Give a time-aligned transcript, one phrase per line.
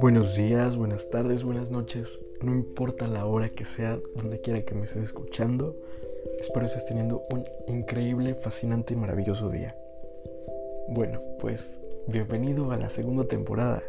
[0.00, 4.74] Buenos días, buenas tardes, buenas noches, no importa la hora que sea, donde quiera que
[4.74, 5.76] me estés escuchando,
[6.40, 9.76] espero estés teniendo un increíble, fascinante y maravilloso día.
[10.88, 13.82] Bueno, pues bienvenido a la segunda temporada.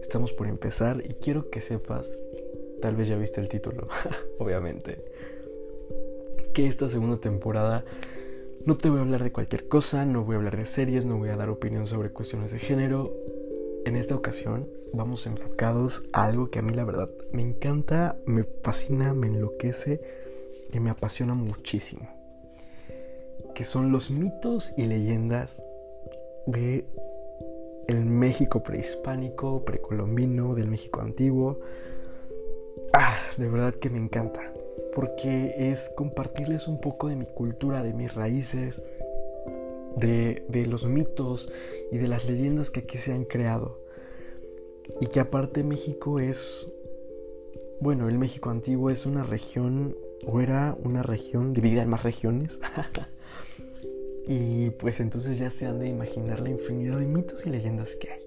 [0.00, 2.10] Estamos por empezar y quiero que sepas,
[2.82, 3.86] tal vez ya viste el título,
[4.40, 5.04] obviamente,
[6.52, 7.84] que esta segunda temporada
[8.64, 11.16] no te voy a hablar de cualquier cosa, no voy a hablar de series, no
[11.16, 13.14] voy a dar opinión sobre cuestiones de género.
[13.84, 18.44] En esta ocasión vamos enfocados a algo que a mí la verdad me encanta, me
[18.44, 20.00] fascina, me enloquece
[20.72, 22.08] y me apasiona muchísimo.
[23.54, 25.62] Que son los mitos y leyendas
[26.46, 26.86] de
[27.86, 31.60] el México prehispánico, precolombino, del México antiguo.
[32.94, 34.42] Ah, de verdad que me encanta
[34.94, 38.82] porque es compartirles un poco de mi cultura, de mis raíces,
[39.96, 41.52] de, los mitos
[41.90, 43.80] y de las leyendas que aquí se han creado.
[45.00, 46.70] Y que aparte México es,
[47.80, 49.96] bueno, el México antiguo es una región,
[50.26, 52.60] o era una región dividida en más regiones.
[54.26, 58.10] y pues entonces ya se han de imaginar la infinidad de mitos y leyendas que
[58.10, 58.22] hay.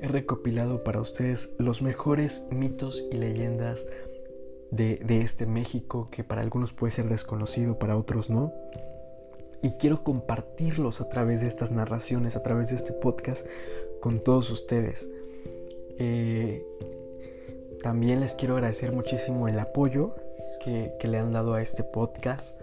[0.00, 3.84] He recopilado para ustedes los mejores mitos y leyendas
[4.70, 8.52] de, este México que para algunos puede ser desconocido, para otros no.
[9.62, 13.46] Y quiero compartirlos a través de estas narraciones, a través de este podcast
[14.00, 15.08] con todos ustedes.
[15.98, 16.64] Eh,
[17.82, 20.14] también les quiero agradecer muchísimo el apoyo
[20.64, 22.58] que, que, le han dado a este podcast.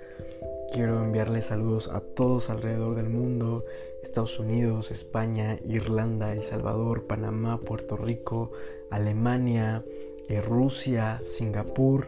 [0.71, 3.63] Quiero enviarles saludos a todos alrededor del mundo,
[4.01, 8.51] Estados Unidos, España, Irlanda, El Salvador, Panamá, Puerto Rico,
[8.89, 9.83] Alemania,
[10.29, 12.07] eh, Rusia, Singapur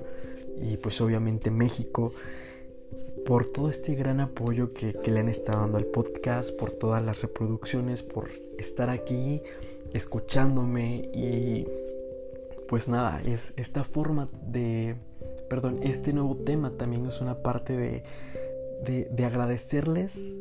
[0.62, 2.12] y pues obviamente México
[3.25, 7.22] por todo este gran apoyo que, le han estado dando al podcast, por todas las
[7.22, 9.42] reproducciones, por estar aquí
[9.94, 11.67] escuchándome y
[12.67, 14.96] pues nada, es esta forma de,
[15.50, 18.03] perdón, este nuevo tema también es una parte de,
[19.09, 20.36] de, agradecerles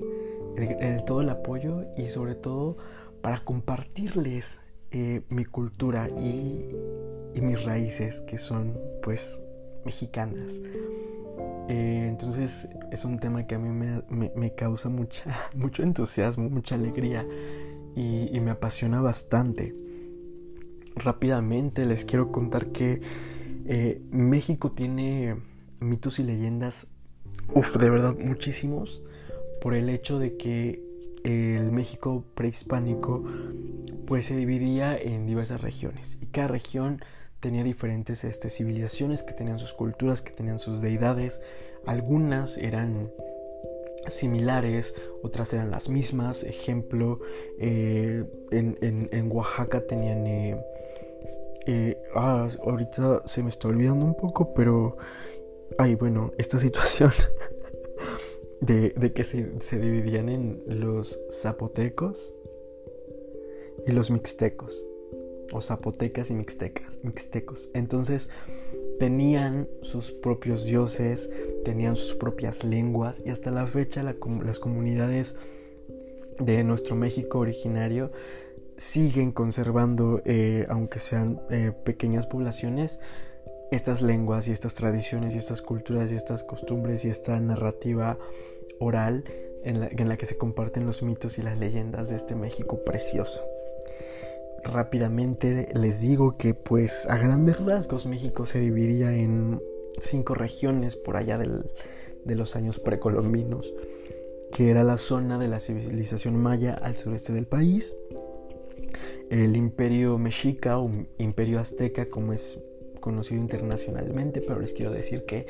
[1.07, 2.77] todo el apoyo y sobre todo
[3.23, 4.61] para compartirles
[4.91, 6.75] eh, mi cultura y,
[7.41, 9.41] mis raíces que son pues
[9.85, 10.53] mexicanas.
[11.69, 17.27] Eh, entonces es un tema que a mí me, causa mucha, mucho entusiasmo, mucha alegría
[17.95, 19.75] y, me apasiona bastante.
[20.97, 23.03] Rápidamente les quiero contar que
[23.67, 25.37] eh, México tiene
[25.81, 26.91] mitos y leyendas,
[27.55, 29.03] de verdad muchísimos,
[29.61, 30.83] por el hecho de que
[31.25, 33.25] el México prehispánico
[34.07, 37.03] pues se dividía en diversas regiones y cada región
[37.41, 41.41] tenía diferentes este, civilizaciones que tenían sus culturas, que tenían sus deidades.
[41.87, 43.13] Algunas eran
[44.09, 46.45] similares, otras eran las mismas.
[46.45, 47.21] Ejemplo,
[47.59, 50.27] eh, en, Oaxaca tenían...
[50.27, 50.65] Eh,
[51.67, 54.97] eh, ah, ahorita se me está olvidando un poco, pero...
[55.77, 57.13] Ay, bueno, esta situación
[58.61, 62.35] de, que se, se dividían en los zapotecos
[63.87, 64.85] y los mixtecos,
[65.53, 67.71] o zapotecas y mixtecas, mixtecos.
[67.75, 68.31] Entonces
[68.99, 71.31] tenían sus propios dioses,
[71.65, 75.37] tenían sus propias lenguas y hasta la fecha las comunidades
[76.39, 78.11] de nuestro México originario
[78.77, 83.01] siguen conservando, eh, aunque sean eh, pequeñas poblaciones,
[83.73, 88.19] estas lenguas y estas tradiciones y estas culturas y estas costumbres y esta narrativa
[88.79, 89.25] oral
[89.65, 93.43] en la que se comparten los mitos y las leyendas de este México precioso
[94.69, 99.61] rápidamente les digo que pues a grandes rasgos México se dividía en
[99.99, 103.75] cinco regiones por allá de los años precolombinos,
[104.53, 107.95] que era la zona de la civilización maya al sureste del país,
[109.31, 112.61] el imperio mexica o imperio azteca como es
[113.01, 115.47] conocido internacionalmente, pero les quiero decir que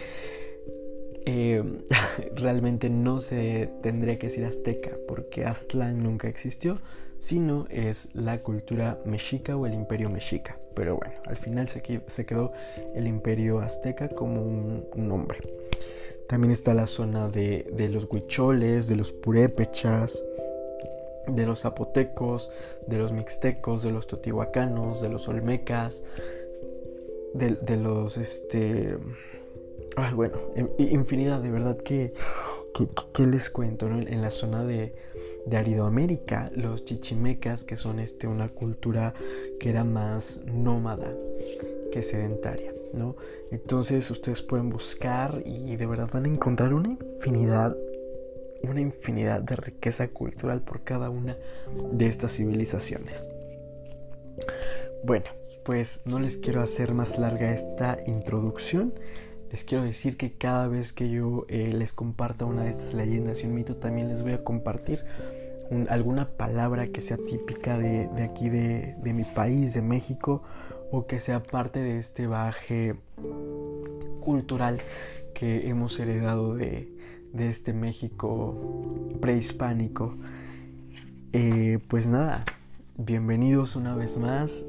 [1.25, 1.63] eh,
[2.35, 6.79] realmente no se tendría que decir azteca porque Aztlán nunca existió,
[7.21, 10.59] sino es la cultura mexica o el imperio mexica.
[10.75, 12.53] Pero bueno, al final se, quedó
[12.95, 15.41] el imperio azteca como un nombre.
[16.29, 20.23] También está la zona de, los huicholes, de los purépechas,
[21.27, 22.53] de los zapotecos,
[22.87, 26.05] de los mixtecos, de los totihuacanos, de los olmecas,
[27.33, 28.99] de, los este.
[29.97, 30.37] Ay, bueno,
[30.77, 32.13] infinidad, de verdad que,
[33.15, 34.95] que, les cuento, En la zona de,
[35.47, 39.15] de Aridoamérica, los chichimecas, que son este, una cultura
[39.59, 41.13] que era más nómada
[41.93, 43.17] que sedentaria, ¿no?
[43.51, 47.77] Entonces ustedes pueden buscar y de verdad van a encontrar una infinidad,
[48.63, 51.37] una infinidad de riqueza cultural por cada una
[51.93, 53.29] de estas civilizaciones.
[55.05, 55.27] Bueno,
[55.65, 58.95] pues no les quiero hacer más larga esta introducción.
[59.51, 63.43] Les quiero decir que cada vez que yo eh, les comparta una de estas leyendas
[63.43, 65.05] y un mito, también les voy a compartir
[65.89, 70.43] alguna palabra que sea típica de, aquí, de, mi país, de México,
[70.91, 72.95] o que sea parte de este baje
[74.21, 74.81] cultural
[75.35, 76.89] que hemos heredado de,
[77.39, 78.55] este México
[79.21, 80.17] prehispánico.
[81.33, 82.45] Eh, pues nada,
[82.97, 84.65] bienvenidos una vez más.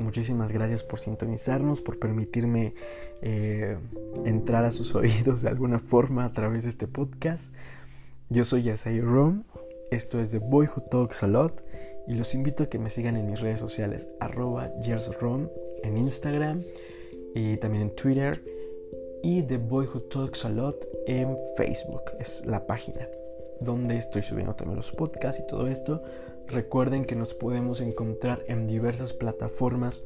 [0.00, 2.74] Muchísimas gracias por sintonizarnos, por permitirme
[3.22, 3.76] eh,
[4.24, 7.54] entrar a sus oídos de alguna forma a través de este podcast.
[8.28, 9.44] Yo soy Yasai Rom,
[9.90, 11.64] esto es The Boy Who Talks a Lot
[12.06, 14.70] y los invito a que me sigan en mis redes sociales arroba
[15.20, 15.48] Rom
[15.82, 16.62] en Instagram
[17.34, 18.42] y también en Twitter
[19.22, 23.06] y The Boy Who Talks a Lot en Facebook, es la página
[23.60, 26.02] donde estoy subiendo también los podcasts y todo esto.
[26.50, 30.02] Recuerden que nos podemos encontrar en diversas plataformas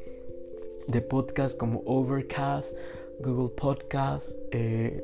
[0.87, 2.77] de podcast como Overcast,
[3.19, 5.03] Google Podcast, eh,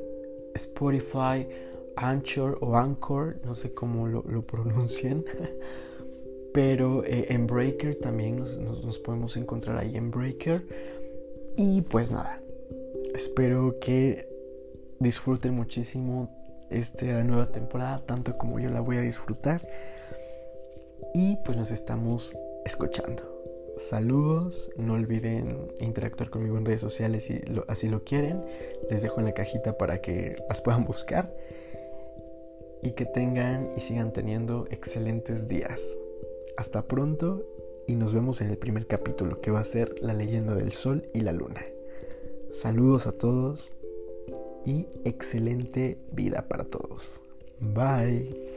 [0.53, 1.47] Spotify,
[1.95, 5.25] Anchor o Anchor, no sé cómo lo, pronuncien.
[6.53, 10.61] Pero eh, en Breaker también nos podemos encontrar ahí en Breaker.
[11.57, 12.39] Y pues nada,
[13.15, 14.29] espero que
[14.99, 16.29] disfruten muchísimo
[16.69, 19.67] esta nueva temporada, tanto como yo la voy a disfrutar.
[21.13, 23.23] Y pues nos estamos escuchando.
[23.77, 28.43] Saludos, no olviden interactuar conmigo en redes sociales si así lo quieren.
[28.89, 31.33] Les dejo en la cajita para que las puedan buscar.
[32.83, 35.81] Y que tengan y sigan teniendo excelentes días.
[36.57, 37.45] Hasta pronto
[37.87, 41.09] y nos vemos en el primer capítulo que va a ser la leyenda del sol
[41.13, 41.65] y la luna.
[42.51, 43.73] Saludos a todos
[44.65, 47.21] y excelente vida para todos.
[47.59, 48.50] Bye.